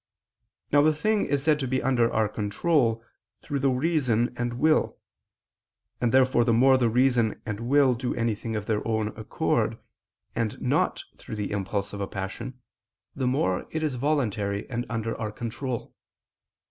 [0.71, 3.03] Now a thing is said to be under our control,
[3.43, 4.97] through the reason and will:
[6.01, 9.77] and therefore the more the reason and will do anything of their own accord,
[10.33, 12.59] and not through the impulse of a passion,
[13.15, 15.93] the more is it voluntary and under our control.